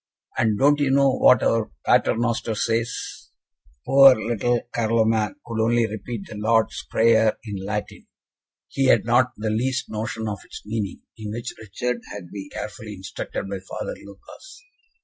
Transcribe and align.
And, 0.35 0.57
don't 0.57 0.79
you 0.79 0.89
know 0.89 1.11
what 1.11 1.43
our 1.43 1.69
Pater 1.85 2.17
Noster 2.17 2.55
says?" 2.55 3.29
Poor 3.85 4.15
little 4.15 4.61
Carloman 4.73 5.35
could 5.45 5.61
only 5.63 5.85
repeat 5.85 6.25
the 6.25 6.37
Lord's 6.37 6.83
Prayer 6.89 7.37
in 7.43 7.63
Latin 7.63 8.07
he 8.67 8.85
had 8.87 9.05
not 9.05 9.27
the 9.37 9.51
least 9.51 9.91
notion 9.91 10.27
of 10.27 10.39
its 10.43 10.63
meaning 10.65 11.03
in 11.19 11.29
which 11.31 11.53
Richard 11.59 12.01
had 12.11 12.31
been 12.31 12.49
carefully 12.51 12.95
instructed 12.95 13.47
by 13.47 13.59
Father 13.59 13.93
Lucas. 14.03 14.63